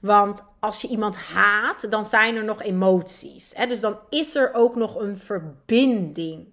Want 0.00 0.42
als 0.60 0.80
je 0.80 0.88
iemand 0.88 1.16
haat, 1.16 1.90
dan 1.90 2.04
zijn 2.04 2.36
er 2.36 2.44
nog 2.44 2.62
emoties. 2.62 3.52
Hè? 3.54 3.66
Dus 3.66 3.80
dan 3.80 3.98
is 4.08 4.34
er 4.34 4.54
ook 4.54 4.76
nog 4.76 4.94
een 4.96 5.18
verbinding. 5.18 6.52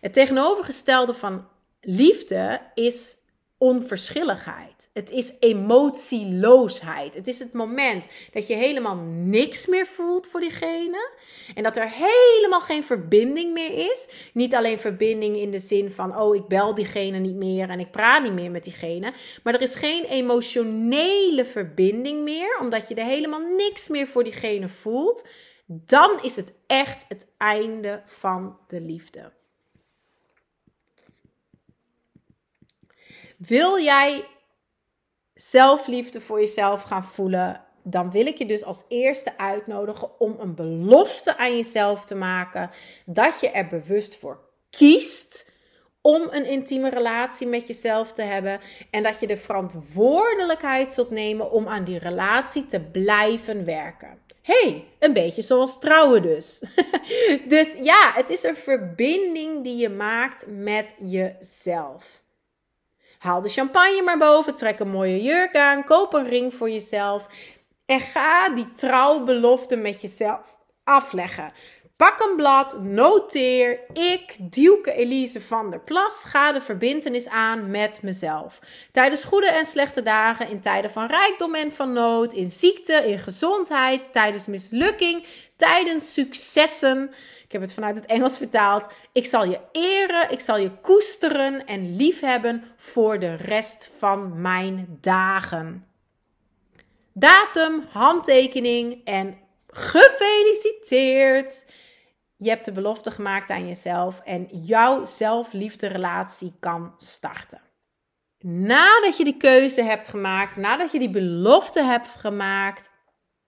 Het 0.00 0.12
tegenovergestelde 0.12 1.14
van 1.14 1.48
liefde 1.80 2.60
is 2.74 3.16
onverschilligheid. 3.62 4.88
Het 4.92 5.10
is 5.10 5.32
emotieloosheid. 5.40 7.14
Het 7.14 7.26
is 7.26 7.38
het 7.38 7.52
moment 7.52 8.08
dat 8.32 8.46
je 8.46 8.54
helemaal 8.54 8.96
niks 9.24 9.66
meer 9.66 9.86
voelt 9.86 10.26
voor 10.26 10.40
diegene. 10.40 11.10
En 11.54 11.62
dat 11.62 11.76
er 11.76 11.90
helemaal 11.90 12.60
geen 12.60 12.84
verbinding 12.84 13.52
meer 13.52 13.90
is. 13.90 14.08
Niet 14.32 14.54
alleen 14.54 14.78
verbinding 14.78 15.36
in 15.36 15.50
de 15.50 15.58
zin 15.58 15.90
van, 15.90 16.16
oh, 16.16 16.34
ik 16.34 16.46
bel 16.48 16.74
diegene 16.74 17.18
niet 17.18 17.36
meer 17.36 17.68
en 17.70 17.80
ik 17.80 17.90
praat 17.90 18.22
niet 18.22 18.32
meer 18.32 18.50
met 18.50 18.64
diegene. 18.64 19.12
Maar 19.42 19.54
er 19.54 19.60
is 19.60 19.74
geen 19.74 20.04
emotionele 20.04 21.44
verbinding 21.44 22.22
meer, 22.22 22.58
omdat 22.60 22.88
je 22.88 22.94
er 22.94 23.04
helemaal 23.04 23.46
niks 23.56 23.88
meer 23.88 24.06
voor 24.06 24.24
diegene 24.24 24.68
voelt. 24.68 25.28
Dan 25.66 26.18
is 26.22 26.36
het 26.36 26.54
echt 26.66 27.04
het 27.08 27.32
einde 27.36 28.02
van 28.04 28.58
de 28.66 28.80
liefde. 28.80 29.32
Wil 33.46 33.80
jij 33.80 34.24
zelfliefde 35.34 36.20
voor 36.20 36.40
jezelf 36.40 36.82
gaan 36.82 37.04
voelen? 37.04 37.64
Dan 37.82 38.10
wil 38.10 38.26
ik 38.26 38.38
je 38.38 38.46
dus 38.46 38.64
als 38.64 38.84
eerste 38.88 39.38
uitnodigen 39.38 40.20
om 40.20 40.36
een 40.38 40.54
belofte 40.54 41.36
aan 41.36 41.56
jezelf 41.56 42.04
te 42.04 42.14
maken 42.14 42.70
dat 43.06 43.40
je 43.40 43.50
er 43.50 43.66
bewust 43.66 44.16
voor 44.16 44.40
kiest 44.70 45.50
om 46.00 46.28
een 46.30 46.46
intieme 46.46 46.90
relatie 46.90 47.46
met 47.46 47.66
jezelf 47.66 48.12
te 48.12 48.22
hebben. 48.22 48.60
En 48.90 49.02
dat 49.02 49.20
je 49.20 49.26
de 49.26 49.36
verantwoordelijkheid 49.36 50.92
zult 50.92 51.10
nemen 51.10 51.50
om 51.50 51.68
aan 51.68 51.84
die 51.84 51.98
relatie 51.98 52.66
te 52.66 52.80
blijven 52.80 53.64
werken. 53.64 54.18
hey, 54.42 54.84
een 54.98 55.12
beetje 55.12 55.42
zoals 55.42 55.78
trouwen 55.78 56.22
dus. 56.22 56.62
dus 57.48 57.76
ja, 57.80 58.12
het 58.14 58.30
is 58.30 58.42
een 58.42 58.56
verbinding 58.56 59.64
die 59.64 59.76
je 59.76 59.88
maakt 59.88 60.44
met 60.48 60.94
jezelf. 60.98 62.22
Haal 63.22 63.40
de 63.40 63.48
champagne 63.48 64.02
maar 64.02 64.18
boven, 64.18 64.54
trek 64.54 64.78
een 64.78 64.90
mooie 64.90 65.22
jurk 65.22 65.56
aan, 65.56 65.84
koop 65.84 66.12
een 66.12 66.28
ring 66.28 66.54
voor 66.54 66.70
jezelf 66.70 67.26
en 67.86 68.00
ga 68.00 68.48
die 68.48 68.72
trouwbelofte 68.72 69.76
met 69.76 70.00
jezelf 70.00 70.56
afleggen. 70.84 71.52
Pak 71.96 72.20
een 72.20 72.36
blad, 72.36 72.82
noteer. 72.82 73.80
Ik, 73.92 74.36
Dielke 74.40 74.92
Elise 74.92 75.40
van 75.40 75.70
der 75.70 75.80
Plas, 75.80 76.24
ga 76.24 76.52
de 76.52 76.60
verbintenis 76.60 77.28
aan 77.28 77.70
met 77.70 78.02
mezelf. 78.02 78.58
Tijdens 78.92 79.24
goede 79.24 79.46
en 79.46 79.64
slechte 79.64 80.02
dagen, 80.02 80.48
in 80.48 80.60
tijden 80.60 80.90
van 80.90 81.06
rijkdom 81.06 81.54
en 81.54 81.72
van 81.72 81.92
nood, 81.92 82.32
in 82.32 82.50
ziekte, 82.50 82.92
in 82.92 83.18
gezondheid, 83.18 84.12
tijdens 84.12 84.46
mislukking, 84.46 85.26
tijdens 85.56 86.12
successen. 86.12 87.10
Ik 87.44 87.52
heb 87.52 87.60
het 87.60 87.74
vanuit 87.74 87.96
het 87.96 88.06
Engels 88.06 88.36
vertaald. 88.36 88.86
Ik 89.12 89.26
zal 89.26 89.44
je 89.44 89.60
eren, 89.72 90.30
ik 90.30 90.40
zal 90.40 90.58
je 90.58 90.70
koesteren 90.80 91.66
en 91.66 91.96
liefhebben 91.96 92.64
voor 92.76 93.18
de 93.18 93.34
rest 93.34 93.90
van 93.98 94.40
mijn 94.40 94.98
dagen. 95.00 95.86
Datum, 97.12 97.86
handtekening 97.90 99.00
en 99.04 99.38
gefeliciteerd! 99.66 101.64
Je 102.42 102.48
hebt 102.48 102.64
de 102.64 102.72
belofte 102.72 103.10
gemaakt 103.10 103.50
aan 103.50 103.66
jezelf 103.66 104.20
en 104.20 104.46
jouw 104.50 105.04
zelfliefde 105.04 105.86
relatie 105.86 106.56
kan 106.60 106.94
starten. 106.96 107.60
Nadat 108.38 109.16
je 109.16 109.24
die 109.24 109.36
keuze 109.36 109.82
hebt 109.82 110.08
gemaakt, 110.08 110.56
nadat 110.56 110.92
je 110.92 110.98
die 110.98 111.10
belofte 111.10 111.82
hebt 111.82 112.06
gemaakt, 112.06 112.90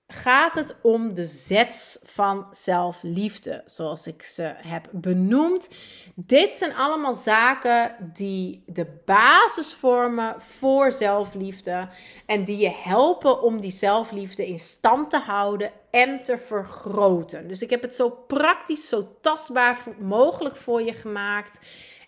gaat 0.07 0.55
het 0.55 0.77
om 0.83 1.15
de 1.15 1.27
zets 1.27 1.99
van 2.03 2.47
zelfliefde, 2.51 3.63
zoals 3.67 4.07
ik 4.07 4.23
ze 4.23 4.55
heb 4.57 4.89
benoemd. 4.93 5.69
Dit 6.15 6.55
zijn 6.55 6.75
allemaal 6.75 7.15
zaken 7.15 7.97
die 8.13 8.63
de 8.67 9.01
basis 9.05 9.75
vormen 9.75 10.43
voor 10.43 10.93
zelfliefde 10.93 11.89
en 12.27 12.45
die 12.45 12.57
je 12.57 12.75
helpen 12.83 13.43
om 13.43 13.61
die 13.61 13.71
zelfliefde 13.71 14.47
in 14.47 14.59
stand 14.59 15.11
te 15.11 15.19
houden 15.19 15.73
en 15.91 16.23
te 16.23 16.39
vergroten. 16.39 17.49
Dus 17.49 17.63
ik 17.63 17.71
heb 17.71 17.83
het 17.83 17.95
zo 17.95 18.11
praktisch, 18.11 18.89
zo 18.89 19.19
tastbaar 19.21 19.79
mogelijk 19.99 20.57
voor 20.57 20.83
je 20.83 20.93
gemaakt. 20.93 21.61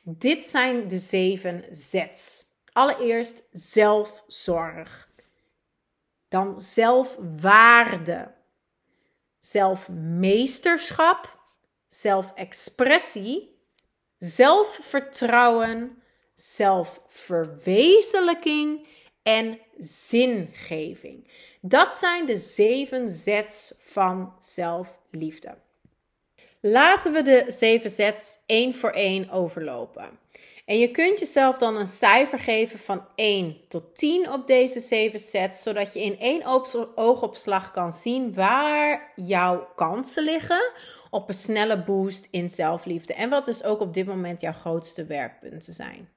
Dit 0.02 0.44
zijn 0.44 0.88
de 0.88 0.98
zeven 0.98 1.64
zets. 1.70 2.44
Allereerst 2.72 3.42
zelfzorg. 3.50 5.08
Dan 6.28 6.60
zelfwaarde, 6.60 8.34
zelfmeesterschap, 9.38 11.40
zelfexpressie, 11.88 13.60
zelfvertrouwen, 14.18 16.02
zelfverwezenlijking 16.34 18.86
en 19.22 19.58
zingeving. 19.78 21.30
Dat 21.60 21.94
zijn 21.94 22.26
de 22.26 22.38
zeven 22.38 23.08
zets 23.08 23.74
van 23.78 24.34
zelfliefde. 24.38 25.58
Laten 26.60 27.12
we 27.12 27.22
de 27.22 27.44
zeven 27.48 27.90
zets 27.90 28.38
één 28.46 28.74
voor 28.74 28.90
één 28.90 29.30
overlopen. 29.30 30.18
En 30.66 30.78
je 30.78 30.90
kunt 30.90 31.18
jezelf 31.18 31.58
dan 31.58 31.76
een 31.76 31.86
cijfer 31.86 32.38
geven 32.38 32.78
van 32.78 33.04
1 33.14 33.56
tot 33.68 33.96
10 33.96 34.32
op 34.32 34.46
deze 34.46 34.80
7 34.80 35.20
sets, 35.20 35.62
zodat 35.62 35.92
je 35.92 36.02
in 36.02 36.18
één 36.18 36.66
oogopslag 36.94 37.70
kan 37.70 37.92
zien 37.92 38.34
waar 38.34 39.12
jouw 39.16 39.68
kansen 39.76 40.24
liggen 40.24 40.72
op 41.10 41.28
een 41.28 41.34
snelle 41.34 41.84
boost 41.84 42.28
in 42.30 42.48
zelfliefde. 42.48 43.14
En 43.14 43.30
wat 43.30 43.44
dus 43.44 43.64
ook 43.64 43.80
op 43.80 43.94
dit 43.94 44.06
moment 44.06 44.40
jouw 44.40 44.52
grootste 44.52 45.04
werkpunten 45.04 45.72
zijn. 45.72 46.08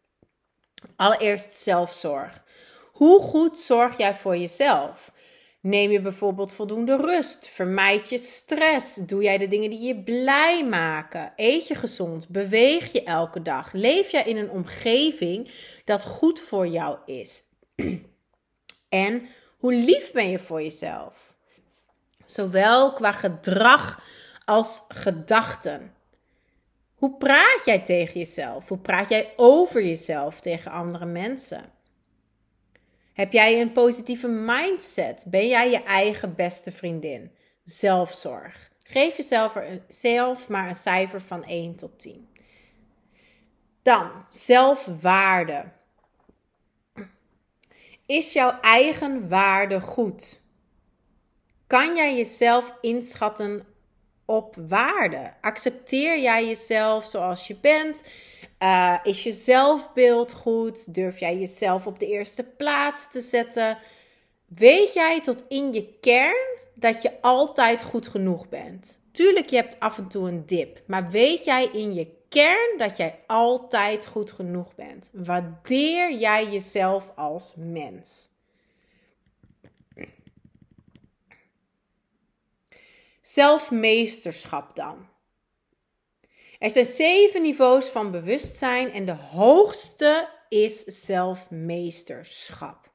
Allereerst 0.95 1.55
zelfzorg. 1.55 2.43
Hoe 2.91 3.21
goed 3.21 3.59
zorg 3.59 3.97
jij 3.97 4.15
voor 4.15 4.37
jezelf? 4.37 5.11
Neem 5.61 5.91
je 5.91 6.01
bijvoorbeeld 6.01 6.53
voldoende 6.53 6.95
rust? 6.95 7.47
Vermijd 7.47 8.09
je 8.09 8.17
stress? 8.17 8.95
Doe 8.95 9.23
jij 9.23 9.37
de 9.37 9.47
dingen 9.47 9.69
die 9.69 9.81
je 9.81 10.03
blij 10.03 10.65
maken? 10.65 11.33
Eet 11.35 11.67
je 11.67 11.75
gezond? 11.75 12.29
Beweeg 12.29 12.91
je 12.91 13.03
elke 13.03 13.41
dag? 13.41 13.73
Leef 13.73 14.11
jij 14.11 14.23
in 14.23 14.37
een 14.37 14.49
omgeving 14.49 15.51
dat 15.85 16.05
goed 16.05 16.39
voor 16.39 16.67
jou 16.67 16.97
is? 17.05 17.43
en 18.89 19.27
hoe 19.57 19.73
lief 19.73 20.11
ben 20.11 20.29
je 20.29 20.39
voor 20.39 20.61
jezelf? 20.61 21.33
Zowel 22.25 22.93
qua 22.93 23.11
gedrag 23.11 24.03
als 24.45 24.83
gedachten. 24.87 25.93
Hoe 26.95 27.17
praat 27.17 27.61
jij 27.65 27.79
tegen 27.79 28.19
jezelf? 28.19 28.67
Hoe 28.67 28.77
praat 28.79 29.09
jij 29.09 29.33
over 29.35 29.85
jezelf 29.85 30.39
tegen 30.39 30.71
andere 30.71 31.05
mensen? 31.05 31.78
Heb 33.19 33.33
jij 33.33 33.61
een 33.61 33.71
positieve 33.71 34.27
mindset? 34.27 35.25
Ben 35.27 35.47
jij 35.47 35.71
je 35.71 35.83
eigen 35.83 36.35
beste 36.35 36.71
vriendin? 36.71 37.31
Zelfzorg. 37.63 38.71
Geef 38.83 39.17
jezelf 39.17 39.57
zelf 39.88 40.49
maar 40.49 40.67
een 40.67 40.75
cijfer 40.75 41.21
van 41.21 41.43
1 41.43 41.75
tot 41.75 41.99
10. 41.99 42.29
Dan 43.81 44.11
zelfwaarde. 44.29 45.71
Is 48.05 48.33
jouw 48.33 48.59
eigen 48.61 49.29
waarde 49.29 49.81
goed? 49.81 50.41
Kan 51.67 51.95
jij 51.95 52.15
jezelf 52.15 52.73
inschatten 52.81 53.65
op 54.29 54.55
waarde? 54.67 55.33
Accepteer 55.41 56.19
jij 56.19 56.48
jezelf 56.48 57.05
zoals 57.05 57.48
je 57.48 57.55
bent? 57.62 58.03
Uh, 58.63 59.00
is 59.03 59.24
je 59.24 59.31
zelfbeeld 59.31 60.33
goed? 60.33 60.93
Durf 60.93 61.19
jij 61.19 61.38
jezelf 61.38 61.88
op 61.88 62.00
de 62.00 62.07
eerste 62.07 62.43
plaats 62.43 63.12
te 63.12 63.21
zetten? 63.21 63.77
Weet 64.45 64.93
jij 64.93 65.21
tot 65.21 65.43
in 65.48 65.74
je 65.74 65.98
kern 66.01 66.57
dat 66.74 67.01
je 67.01 67.21
altijd 67.21 67.83
goed 67.83 68.07
genoeg 68.07 68.50
bent? 68.50 69.00
Tuurlijk, 69.12 69.50
je 69.50 69.55
hebt 69.55 69.79
af 69.79 69.98
en 69.98 70.07
toe 70.07 70.27
een 70.27 70.45
dip, 70.45 70.81
maar 70.86 71.09
weet 71.09 71.43
jij 71.43 71.65
in 71.65 71.93
je 71.93 72.07
kern 72.29 72.77
dat 72.77 72.98
jij 72.98 73.19
altijd 73.27 74.05
goed 74.05 74.31
genoeg 74.31 74.75
bent? 74.75 75.09
Waardeer 75.13 76.13
jij 76.13 76.50
jezelf 76.50 77.12
als 77.15 77.53
mens? 77.57 78.28
Zelfmeesterschap 83.29 84.75
dan. 84.75 85.07
Er 86.59 86.69
zijn 86.69 86.86
zeven 86.86 87.41
niveaus 87.41 87.88
van 87.88 88.12
bewustzijn 88.12 88.91
en 88.91 89.05
de 89.05 89.15
hoogste 89.15 90.29
is 90.48 90.83
zelfmeesterschap. 90.83 92.91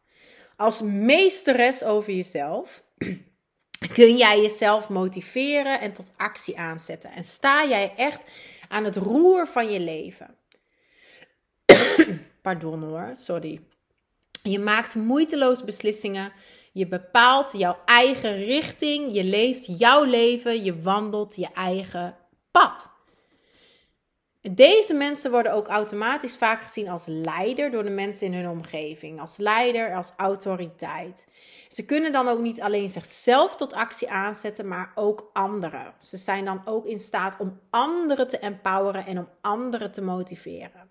Als 0.57 0.81
meesteres 0.81 1.83
over 1.83 2.13
jezelf 2.13 2.85
kun 3.95 4.17
jij 4.17 4.41
jezelf 4.41 4.89
motiveren 4.89 5.81
en 5.81 5.93
tot 5.93 6.13
actie 6.17 6.59
aanzetten. 6.59 7.11
En 7.11 7.25
sta 7.25 7.67
jij 7.67 7.95
echt 7.97 8.25
aan 8.69 8.85
het 8.85 8.97
roer 8.97 9.47
van 9.47 9.71
je 9.71 9.81
leven. 9.81 10.37
Pardon 12.43 12.83
hoor, 12.83 13.11
sorry. 13.13 13.61
Je 14.43 14.59
maakt 14.59 14.95
moeiteloos 14.95 15.65
beslissingen. 15.65 16.33
Je 16.75 16.89
bepaalt 16.89 17.53
jouw 17.53 17.77
eigen 17.85 18.37
richting. 18.37 19.15
Je 19.15 19.25
leeft 19.25 19.79
jouw 19.79 20.05
leven. 20.05 20.65
Je 20.65 20.83
wandelt 20.83 21.37
je 21.37 21.49
eigen 21.53 22.17
pad. 22.51 22.93
Deze 24.41 24.95
mensen 24.95 25.31
worden 25.31 25.53
ook 25.53 25.69
automatisch 25.69 26.37
vaak 26.37 26.63
gezien 26.63 26.89
als 26.89 27.07
leider 27.07 27.71
door 27.71 27.83
de 27.83 27.91
mensen 27.91 28.27
in 28.27 28.35
hun 28.35 28.49
omgeving. 28.49 29.21
Als 29.21 29.37
leider, 29.37 29.95
als 29.95 30.13
autoriteit. 30.17 31.27
Ze 31.69 31.85
kunnen 31.85 32.13
dan 32.13 32.29
ook 32.29 32.41
niet 32.41 32.61
alleen 32.61 32.91
zichzelf 32.91 33.57
tot 33.57 33.73
actie 33.73 34.11
aanzetten, 34.11 34.69
maar 34.69 34.93
ook 34.95 35.31
anderen. 35.33 35.95
Ze 35.99 36.17
zijn 36.17 36.45
dan 36.45 36.63
ook 36.65 36.87
in 36.87 37.01
staat 37.01 37.37
om 37.39 37.61
anderen 37.71 38.29
te 38.29 38.39
empoweren 38.39 39.07
en 39.07 39.19
om 39.19 39.29
anderen 39.41 39.93
te 39.93 40.03
motiveren. 40.03 40.91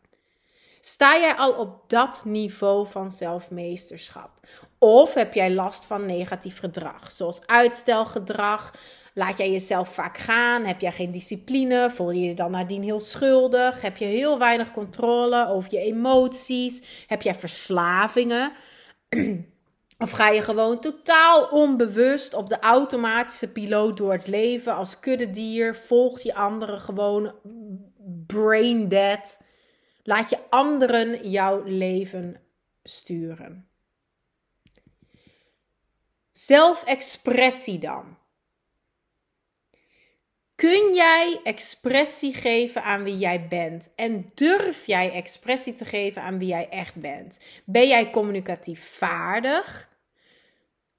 Sta 0.86 1.18
jij 1.18 1.34
al 1.36 1.52
op 1.54 1.90
dat 1.90 2.22
niveau 2.26 2.88
van 2.88 3.12
zelfmeesterschap? 3.12 4.30
Of 4.78 5.14
heb 5.14 5.34
jij 5.34 5.54
last 5.54 5.86
van 5.86 6.06
negatief 6.06 6.60
gedrag, 6.60 7.12
zoals 7.12 7.48
uitstelgedrag, 7.48 8.74
Laat 9.16 9.38
jij 9.38 9.52
jezelf 9.52 9.94
vaak 9.94 10.18
gaan? 10.18 10.66
Heb 10.66 10.82
jij 10.82 10.92
geen 10.92 11.12
discipline? 11.12 11.90
Voel 11.92 12.12
je 12.12 12.22
je 12.22 12.34
dan 12.34 12.52
nadien 12.52 12.84
heel 12.84 13.00
schuldig? 13.00 13.82
Heb 13.82 13.98
je 13.98 14.06
heel 14.06 14.40
weinig 14.40 14.72
controle 14.72 15.48
over 15.48 15.72
je 15.72 15.80
emoties? 15.80 16.82
Heb 17.08 17.22
jij 17.22 17.36
verslavingen? 17.36 18.52
Of 19.98 20.12
ga 20.12 20.30
je 20.30 20.42
gewoon 20.42 20.80
totaal 20.80 21.48
onbewust 21.48 22.34
op 22.34 22.50
de 22.50 22.60
automatische 22.60 23.48
piloot 23.48 23.98
door 23.98 24.12
het 24.12 24.28
leven 24.28 24.76
als 24.76 25.00
kuddedier? 25.00 25.76
Volg 25.76 26.20
je 26.20 26.36
anderen 26.36 26.80
gewoon 26.80 27.34
brain 28.28 28.88
dead? 28.88 29.43
Laat 30.04 30.30
je 30.30 30.40
anderen 30.50 31.30
jouw 31.30 31.64
leven 31.64 32.36
sturen. 32.84 33.68
Zelfexpressie 36.32 37.80
dan. 37.80 38.18
Kun 40.56 40.94
jij 40.94 41.40
expressie 41.44 42.34
geven 42.34 42.84
aan 42.84 43.04
wie 43.04 43.18
jij 43.18 43.48
bent? 43.48 43.94
En 43.96 44.26
durf 44.34 44.86
jij 44.86 45.12
expressie 45.12 45.74
te 45.74 45.86
geven 45.86 46.22
aan 46.22 46.38
wie 46.38 46.48
jij 46.48 46.70
echt 46.70 46.96
bent? 46.96 47.40
Ben 47.66 47.88
jij 47.88 48.10
communicatief 48.10 48.84
vaardig? 48.84 49.92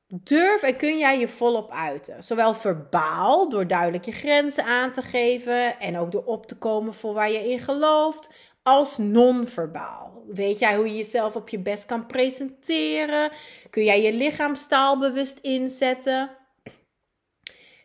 Durf 0.07 0.63
en 0.63 0.77
kun 0.77 0.99
jij 0.99 1.19
je 1.19 1.29
volop 1.29 1.71
uiten? 1.71 2.25
Zowel 2.25 2.55
verbaal, 2.55 3.49
door 3.49 3.67
duidelijk 3.67 4.05
je 4.05 4.13
grenzen 4.13 4.65
aan 4.65 4.93
te 4.93 5.03
geven 5.03 5.79
en 5.79 5.99
ook 5.99 6.13
door 6.13 6.25
op 6.25 6.47
te 6.47 6.59
komen 6.59 6.95
voor 6.95 7.15
waar 7.15 7.31
je 7.31 7.51
in 7.51 7.59
gelooft, 7.59 8.31
als 8.65 8.99
non-verbaal. 8.99 10.25
Weet 10.27 10.59
jij 10.59 10.77
hoe 10.77 10.87
je 10.87 10.97
jezelf 10.97 11.35
op 11.35 11.49
je 11.49 11.59
best 11.59 11.87
kan 11.87 12.07
presenteren? 12.07 13.33
Kun 13.71 13.85
jij 13.85 14.03
je 14.03 14.13
lichaamstaal 14.13 14.99
bewust 14.99 15.39
inzetten? 15.39 16.37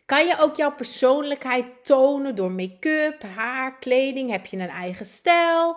Kan 0.06 0.26
je 0.26 0.38
ook 0.38 0.56
jouw 0.56 0.74
persoonlijkheid 0.74 1.84
tonen 1.84 2.34
door 2.34 2.50
make-up, 2.50 3.22
haar, 3.22 3.78
kleding? 3.78 4.30
Heb 4.30 4.46
je 4.46 4.56
een 4.56 4.68
eigen 4.68 5.06
stijl? 5.06 5.76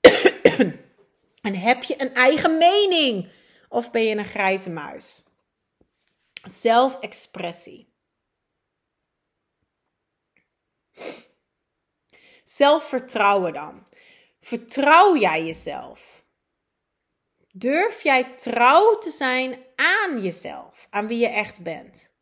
en 1.48 1.54
heb 1.54 1.82
je 1.82 1.94
een 2.00 2.14
eigen 2.14 2.58
mening? 2.58 3.32
Of 3.68 3.90
ben 3.90 4.02
je 4.02 4.16
een 4.16 4.24
grijze 4.24 4.70
muis? 4.70 5.22
Zelfexpressie. 6.44 7.92
Zelfvertrouwen 12.44 13.52
dan. 13.52 13.86
Vertrouw 14.44 15.16
jij 15.16 15.44
jezelf? 15.44 16.26
Durf 17.52 18.02
jij 18.02 18.34
trouw 18.34 18.98
te 18.98 19.10
zijn 19.10 19.58
aan 19.76 20.22
jezelf, 20.22 20.86
aan 20.90 21.06
wie 21.06 21.18
je 21.18 21.28
echt 21.28 21.62
bent? 21.62 22.12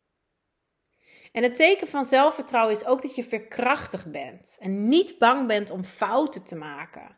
En 1.31 1.43
het 1.43 1.55
teken 1.55 1.87
van 1.87 2.05
zelfvertrouwen 2.05 2.75
is 2.75 2.85
ook 2.85 3.01
dat 3.01 3.15
je 3.15 3.23
verkrachtig 3.23 4.05
bent 4.05 4.57
en 4.59 4.87
niet 4.87 5.17
bang 5.17 5.47
bent 5.47 5.69
om 5.69 5.83
fouten 5.83 6.43
te 6.43 6.55
maken. 6.55 7.17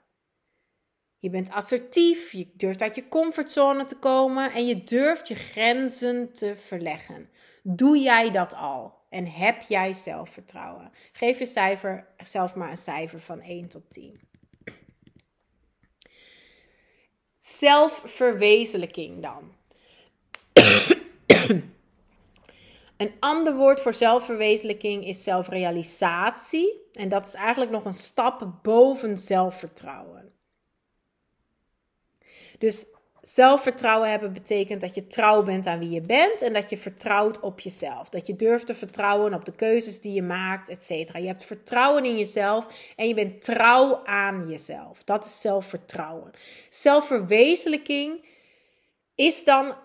Je 1.18 1.30
bent 1.30 1.50
assertief, 1.50 2.32
je 2.32 2.52
durft 2.54 2.82
uit 2.82 2.96
je 2.96 3.08
comfortzone 3.08 3.86
te 3.86 4.00
komen 4.00 4.52
en 4.52 4.66
je 4.66 4.84
durft 4.84 5.28
je 5.28 5.36
grenzen 5.36 6.34
te 6.34 6.56
verleggen. 6.56 7.30
Doe 7.64 7.98
jij 7.98 8.32
dat 8.32 8.54
al? 8.54 8.94
En 9.10 9.28
heb 9.28 9.62
jij 9.62 9.94
zelfvertrouwen? 9.94 10.92
Geef 11.12 11.40
je 11.40 11.46
cijfer, 11.46 12.14
zelf 12.24 12.56
maar 12.56 12.70
een 12.70 12.78
cijfer 12.78 13.20
van 13.20 13.42
1 13.42 13.68
tot 13.70 13.90
10. 13.90 14.25
Zelfverwezenlijking 17.46 19.22
dan. 19.22 19.54
Een 22.98 23.14
ander 23.20 23.56
woord 23.56 23.82
voor 23.82 23.94
zelfverwezenlijking 23.94 25.06
is 25.06 25.24
zelfrealisatie. 25.24 26.82
En 26.94 27.10
dat 27.10 27.26
is 27.26 27.34
eigenlijk 27.34 27.72
nog 27.72 27.86
een 27.86 27.94
stap 27.94 28.60
boven 28.62 29.18
zelfvertrouwen. 29.18 30.34
Dus 32.58 32.86
zelfvertrouwen 33.28 34.10
hebben 34.10 34.34
betekent 34.34 34.82
dat 34.82 34.96
je 34.96 35.08
trouw 35.08 35.44
bent 35.44 35.68
aan 35.68 35.80
wie 35.80 35.90
je 35.90 36.02
bent 36.02 36.42
en 36.42 36.54
dat 36.54 36.70
je 36.70 36.78
vertrouwt 36.78 37.40
op 37.40 37.60
jezelf. 37.60 38.10
Dat 38.10 38.28
je 38.28 38.36
durft 38.36 38.66
te 38.66 38.76
vertrouwen 38.76 39.34
op 39.34 39.46
de 39.46 39.56
keuzes 39.56 40.02
die 40.02 40.14
je 40.14 40.22
maakt, 40.22 40.70
et 40.70 40.84
cetera. 40.84 41.20
Je 41.20 41.28
hebt 41.28 41.46
vertrouwen 41.46 42.06
in 42.06 42.18
jezelf 42.18 42.94
en 42.96 43.08
je 43.08 43.14
bent 43.14 43.42
trouw 43.42 44.06
aan 44.06 44.50
jezelf. 44.50 45.04
Dat 45.04 45.26
is 45.26 45.42
zelfvertrouwen. 45.42 46.32
Zelfverwezenlijking 46.70 48.26
is 49.16 49.44
dan 49.44 49.76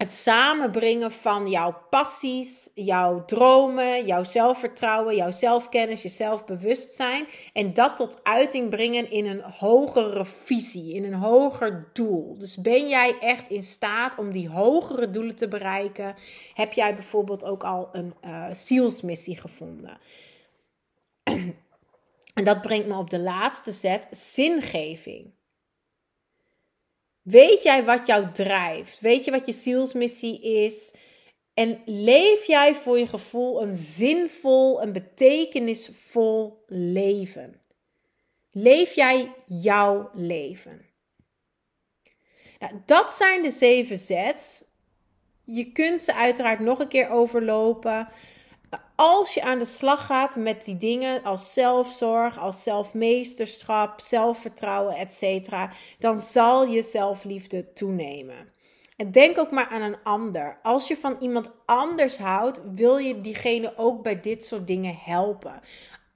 het 0.00 0.12
samenbrengen 0.12 1.12
van 1.12 1.48
jouw 1.48 1.76
passies, 1.90 2.70
jouw 2.74 3.24
dromen, 3.24 4.06
jouw 4.06 4.24
zelfvertrouwen, 4.24 5.16
jouw 5.16 5.30
zelfkennis, 5.30 6.02
je 6.02 6.08
zelfbewustzijn. 6.08 7.26
En 7.52 7.74
dat 7.74 7.96
tot 7.96 8.20
uiting 8.22 8.70
brengen 8.70 9.10
in 9.10 9.26
een 9.26 9.40
hogere 9.40 10.24
visie, 10.24 10.94
in 10.94 11.04
een 11.04 11.14
hoger 11.14 11.90
doel. 11.92 12.38
Dus 12.38 12.56
ben 12.56 12.88
jij 12.88 13.18
echt 13.18 13.48
in 13.48 13.62
staat 13.62 14.18
om 14.18 14.32
die 14.32 14.48
hogere 14.48 15.10
doelen 15.10 15.36
te 15.36 15.48
bereiken? 15.48 16.14
Heb 16.54 16.72
jij 16.72 16.94
bijvoorbeeld 16.94 17.44
ook 17.44 17.64
al 17.64 17.88
een 17.92 18.14
uh, 18.24 18.46
zielsmissie 18.50 19.36
gevonden? 19.36 19.98
en 22.34 22.44
dat 22.44 22.60
brengt 22.60 22.86
me 22.86 22.96
op 22.96 23.10
de 23.10 23.20
laatste 23.20 23.72
set, 23.72 24.08
zingeving. 24.10 25.38
Weet 27.22 27.62
jij 27.62 27.84
wat 27.84 28.06
jou 28.06 28.32
drijft? 28.32 29.00
Weet 29.00 29.24
je 29.24 29.30
wat 29.30 29.46
je 29.46 29.52
zielsmissie 29.52 30.42
is? 30.42 30.94
En 31.54 31.82
leef 31.84 32.44
jij 32.46 32.74
voor 32.74 32.98
je 32.98 33.06
gevoel 33.06 33.62
een 33.62 33.74
zinvol, 33.74 34.82
een 34.82 34.92
betekenisvol 34.92 36.64
leven? 36.66 37.60
Leef 38.50 38.94
jij 38.94 39.34
jouw 39.46 40.10
leven? 40.14 40.88
Nou, 42.58 42.72
dat 42.86 43.12
zijn 43.12 43.42
de 43.42 43.50
zeven 43.50 43.98
sets. 43.98 44.64
Je 45.44 45.72
kunt 45.72 46.02
ze 46.02 46.14
uiteraard 46.14 46.60
nog 46.60 46.78
een 46.78 46.88
keer 46.88 47.08
overlopen 47.08 48.08
als 49.00 49.34
je 49.34 49.42
aan 49.42 49.58
de 49.58 49.64
slag 49.64 50.06
gaat 50.06 50.36
met 50.36 50.64
die 50.64 50.76
dingen 50.76 51.22
als 51.22 51.52
zelfzorg, 51.52 52.38
als 52.38 52.62
zelfmeesterschap, 52.62 54.00
zelfvertrouwen, 54.00 54.94
etc., 54.94 55.48
dan 55.98 56.16
zal 56.16 56.66
je 56.66 56.82
zelfliefde 56.82 57.72
toenemen. 57.72 58.52
En 58.96 59.10
denk 59.10 59.38
ook 59.38 59.50
maar 59.50 59.68
aan 59.68 59.82
een 59.82 60.02
ander. 60.02 60.58
Als 60.62 60.88
je 60.88 60.96
van 60.96 61.16
iemand 61.20 61.50
anders 61.66 62.18
houdt, 62.18 62.60
wil 62.74 62.96
je 62.96 63.20
diegene 63.20 63.72
ook 63.76 64.02
bij 64.02 64.20
dit 64.20 64.44
soort 64.44 64.66
dingen 64.66 64.96
helpen. 64.96 65.60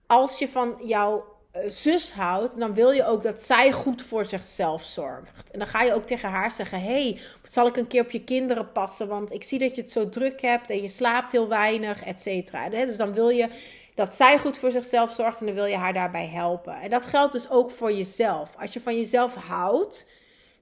Als 0.06 0.38
je 0.38 0.48
van 0.48 0.74
jouw 0.82 1.33
zus 1.66 2.12
houdt, 2.12 2.58
dan 2.58 2.74
wil 2.74 2.90
je 2.90 3.06
ook 3.06 3.22
dat 3.22 3.42
zij 3.42 3.72
goed 3.72 4.02
voor 4.02 4.24
zichzelf 4.24 4.82
zorgt. 4.82 5.50
En 5.50 5.58
dan 5.58 5.68
ga 5.68 5.82
je 5.82 5.94
ook 5.94 6.04
tegen 6.04 6.28
haar 6.28 6.50
zeggen: 6.50 6.82
hey, 6.82 7.20
zal 7.42 7.66
ik 7.66 7.76
een 7.76 7.86
keer 7.86 8.02
op 8.02 8.10
je 8.10 8.24
kinderen 8.24 8.72
passen? 8.72 9.08
Want 9.08 9.32
ik 9.32 9.44
zie 9.44 9.58
dat 9.58 9.74
je 9.74 9.80
het 9.80 9.90
zo 9.90 10.08
druk 10.08 10.40
hebt 10.40 10.70
en 10.70 10.82
je 10.82 10.88
slaapt 10.88 11.32
heel 11.32 11.48
weinig, 11.48 12.04
et 12.04 12.20
cetera. 12.20 12.68
Dus 12.68 12.96
dan 12.96 13.14
wil 13.14 13.28
je 13.28 13.48
dat 13.94 14.14
zij 14.14 14.38
goed 14.38 14.58
voor 14.58 14.72
zichzelf 14.72 15.10
zorgt 15.10 15.40
en 15.40 15.46
dan 15.46 15.54
wil 15.54 15.64
je 15.64 15.76
haar 15.76 15.92
daarbij 15.92 16.28
helpen. 16.28 16.74
En 16.74 16.90
dat 16.90 17.06
geldt 17.06 17.32
dus 17.32 17.50
ook 17.50 17.70
voor 17.70 17.92
jezelf. 17.92 18.54
Als 18.58 18.72
je 18.72 18.80
van 18.80 18.96
jezelf 18.96 19.34
houdt, 19.34 20.06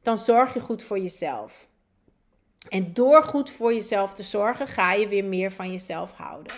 dan 0.02 0.18
zorg 0.18 0.54
je 0.54 0.60
goed 0.60 0.82
voor 0.82 0.98
jezelf. 0.98 1.68
En 2.68 2.92
door 2.92 3.22
goed 3.22 3.50
voor 3.50 3.74
jezelf 3.74 4.14
te 4.14 4.22
zorgen, 4.22 4.66
ga 4.66 4.92
je 4.92 5.08
weer 5.08 5.24
meer 5.24 5.52
van 5.52 5.70
jezelf 5.70 6.12
houden. 6.12 6.52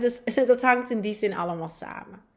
dus 0.00 0.22
dat 0.46 0.62
hangt 0.62 0.90
in 0.90 1.00
die 1.00 1.14
zin 1.14 1.34
allemaal 1.34 1.68
samen. 1.68 2.29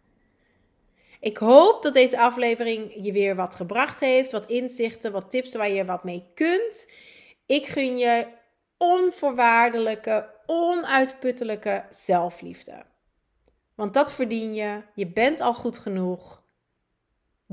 Ik 1.23 1.37
hoop 1.37 1.83
dat 1.83 1.93
deze 1.93 2.19
aflevering 2.19 2.93
je 3.05 3.11
weer 3.11 3.35
wat 3.35 3.55
gebracht 3.55 3.99
heeft, 3.99 4.31
wat 4.31 4.45
inzichten, 4.45 5.11
wat 5.11 5.29
tips 5.29 5.55
waar 5.55 5.69
je 5.69 5.85
wat 5.85 6.03
mee 6.03 6.31
kunt. 6.33 6.91
Ik 7.45 7.65
gun 7.65 7.97
je 7.97 8.27
onvoorwaardelijke, 8.77 10.29
onuitputtelijke 10.45 11.85
zelfliefde. 11.89 12.83
Want 13.75 13.93
dat 13.93 14.13
verdien 14.13 14.53
je. 14.53 14.81
Je 14.95 15.07
bent 15.07 15.41
al 15.41 15.53
goed 15.53 15.77
genoeg. 15.77 16.43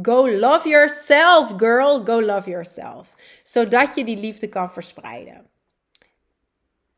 Go 0.03 0.31
love 0.31 0.69
yourself, 0.69 1.53
girl. 1.57 2.05
Go 2.05 2.23
love 2.23 2.51
yourself. 2.51 3.15
Zodat 3.43 3.95
je 3.95 4.05
die 4.05 4.19
liefde 4.19 4.49
kan 4.49 4.73
verspreiden. 4.73 5.51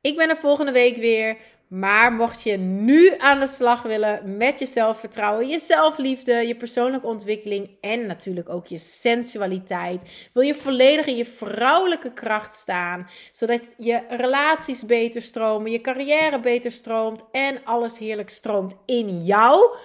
Ik 0.01 0.17
ben 0.17 0.29
er 0.29 0.37
volgende 0.37 0.73
week 0.73 0.97
weer. 0.97 1.37
Maar 1.73 2.13
mocht 2.13 2.43
je 2.43 2.57
nu 2.57 3.15
aan 3.19 3.41
de 3.41 3.47
slag 3.47 3.83
willen 3.83 4.37
met 4.37 4.59
je 4.59 4.67
zelfvertrouwen, 4.67 5.49
je 5.49 5.59
zelfliefde, 5.59 6.33
je 6.33 6.57
persoonlijke 6.57 7.07
ontwikkeling 7.07 7.77
en 7.81 8.07
natuurlijk 8.07 8.49
ook 8.49 8.67
je 8.67 8.79
sensualiteit, 8.79 10.29
wil 10.33 10.43
je 10.43 10.55
volledig 10.55 11.07
in 11.07 11.17
je 11.17 11.25
vrouwelijke 11.25 12.13
kracht 12.13 12.55
staan, 12.55 13.09
zodat 13.31 13.75
je 13.79 14.03
relaties 14.09 14.87
beter 14.87 15.23
stromen, 15.23 15.71
je 15.71 15.81
carrière 15.81 16.41
beter 16.41 16.73
stroomt 16.73 17.25
en 17.31 17.65
alles 17.65 17.99
heerlijk 17.99 18.31
stroomt 18.31 18.77
in 18.87 19.25
jou. 19.25 19.77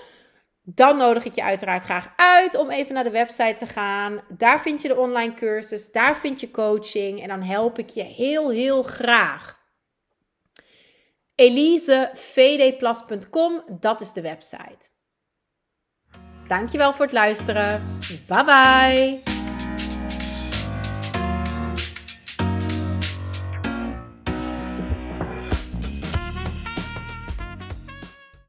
Dan 0.63 0.97
nodig 0.97 1.26
ik 1.26 1.36
je 1.36 1.43
uiteraard 1.43 1.84
graag 1.84 2.13
uit 2.15 2.56
om 2.56 2.69
even 2.69 2.93
naar 2.93 3.04
de 3.04 3.10
website 3.10 3.56
te 3.58 3.65
gaan. 3.65 4.21
Daar 4.38 4.62
vind 4.62 4.82
je 4.82 4.88
de 4.88 4.97
online 4.97 5.34
cursus, 5.34 5.91
daar 5.91 6.17
vind 6.17 6.39
je 6.39 6.52
coaching 6.52 7.21
en 7.21 7.28
dan 7.28 7.41
help 7.43 7.80
ik 7.80 7.89
je 7.89 8.04
heel, 8.04 8.50
heel 8.50 8.84
graag 8.84 9.57
elisevdplas.com, 11.38 13.63
dat 13.80 14.02
is 14.02 14.13
de 14.13 14.21
website. 14.21 14.89
Dankjewel 16.47 16.93
voor 16.93 17.06
het 17.06 17.13
luisteren. 17.13 18.00
Bye 18.28 18.43
bye. 18.43 19.37